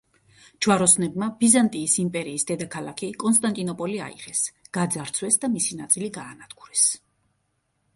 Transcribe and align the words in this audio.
ჯვაროსნებმა 0.65 1.27
ბიზანტიის 1.43 1.97
იმპერიის 2.05 2.47
დედაქალაქი 2.53 3.11
კონსტანტინოპოლი 3.25 4.03
აიღეს, 4.09 4.45
გაძარცვეს 4.81 5.43
და 5.45 5.55
მისი 5.59 5.83
ნაწილი 5.85 6.15
გაანადგურეს. 6.21 6.93